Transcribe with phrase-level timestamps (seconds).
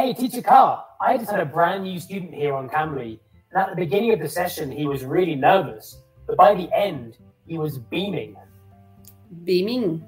[0.00, 3.20] Hey, Teacher Carr, I just had a brand new student here on Cambly.
[3.52, 5.98] And at the beginning of the session, he was really nervous.
[6.26, 8.34] But by the end, he was beaming.
[9.44, 10.02] Beaming?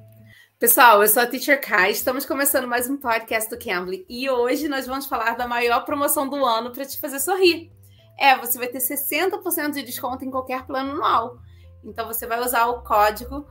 [0.59, 4.66] Pessoal, eu sou a Teacher Kai, estamos começando mais um podcast do Cambly e hoje
[4.66, 7.70] nós vamos falar da maior promoção do ano para te fazer sorrir.
[8.19, 11.37] É, você vai ter 60% de desconto em qualquer plano anual.
[11.84, 13.47] Então você vai usar o código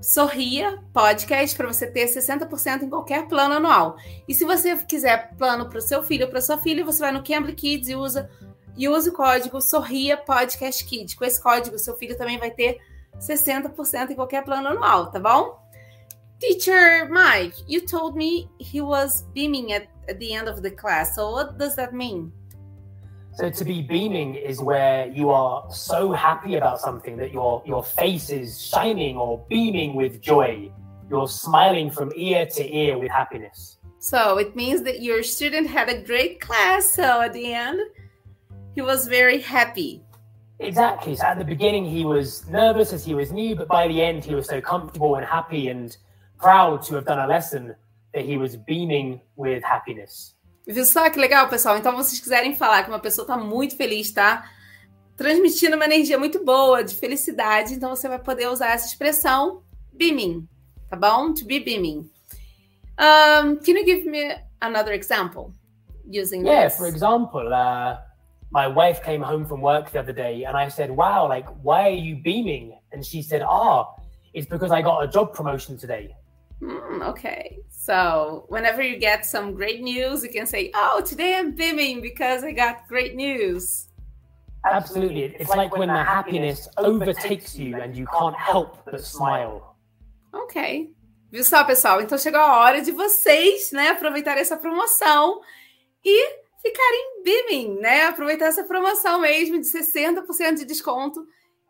[0.00, 3.96] Sorria Podcast para você ter 60% em qualquer plano anual.
[4.26, 7.12] E se você quiser plano para o seu filho ou para sua filha, você vai
[7.12, 8.30] no Cambly Kids e usa
[8.76, 11.14] e use o código Sorria Podcast Kids.
[11.14, 12.78] Com esse código, seu filho também vai ter
[13.18, 15.58] 60% em qualquer plano anual, tá bom?
[16.38, 21.16] Teacher Mike, you told me he was beaming at, at the end of the class.
[21.16, 22.32] So what does that mean?
[23.38, 27.84] So to be beaming is where you are so happy about something that your your
[27.84, 30.72] face is shining or beaming with joy.
[31.08, 33.78] You're smiling from ear to ear with happiness.
[34.00, 36.90] So it means that your student had a great class.
[36.90, 37.78] So at the end,
[38.74, 40.02] he was very happy.
[40.58, 41.14] Exactly.
[41.14, 44.24] So at the beginning, he was nervous as he was new, but by the end,
[44.24, 45.96] he was so comfortable and happy and
[46.40, 47.76] proud to have done a lesson
[48.14, 50.34] that he was beaming with happiness.
[50.68, 51.78] Viu só que legal, pessoal?
[51.78, 54.44] Então, vocês quiserem falar que uma pessoa está muito feliz, tá?
[55.16, 59.62] Transmitindo uma energia muito boa, de felicidade, então você vai poder usar essa expressão
[59.94, 60.46] beaming,
[60.90, 61.32] tá bom?
[61.32, 62.10] To be beaming.
[62.98, 65.54] Um, can you give me another example
[66.06, 66.76] using yeah, this?
[66.76, 67.96] for example, uh,
[68.50, 71.84] my wife came home from work the other day and I said, Wow, like, why
[71.84, 72.78] are you beaming?
[72.92, 74.02] And she said, Ah, oh,
[74.34, 76.14] it's because I got a job promotion today.
[76.60, 77.58] Mm, okay.
[77.70, 82.44] So whenever you get some great news, you can say, "Oh, today I'm beaming because
[82.44, 83.88] I got great news."
[84.64, 85.36] Absolutely.
[85.38, 89.76] It's like when the happiness overtakes you and you can't help but smile.
[90.32, 90.92] Ok.
[91.30, 92.00] Viu só, pessoal?
[92.00, 95.40] Então chegou a hora de vocês, né, aproveitar essa promoção
[96.04, 96.26] e
[96.60, 98.06] ficarem beaming, né?
[98.06, 101.24] Aproveitar essa promoção mesmo de 60% de desconto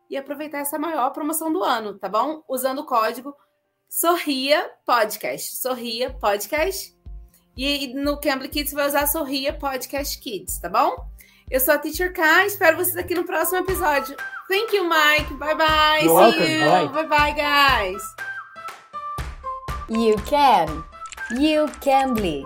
[0.09, 2.43] e aproveitar essa maior promoção do ano, tá bom?
[2.49, 3.35] Usando o código
[3.89, 5.57] Sorria Podcast.
[5.57, 6.95] Sorria Podcast.
[7.57, 11.09] E no Cambly Kids vai usar Sorria Podcast Kids, tá bom?
[11.51, 14.15] Eu sou a Teacher K, espero vocês aqui no próximo episódio.
[14.49, 15.35] Thank you, Mike.
[15.35, 16.01] Bye bye.
[16.03, 16.53] You're See welcome.
[16.53, 16.93] you.
[16.93, 17.07] Bye.
[17.07, 18.03] bye bye, guys.
[19.89, 20.85] You can.
[21.31, 22.45] You Cambly.